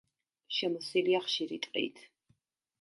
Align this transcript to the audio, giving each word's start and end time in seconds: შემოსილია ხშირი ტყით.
შემოსილია 0.59 1.21
ხშირი 1.27 1.61
ტყით. 1.69 2.05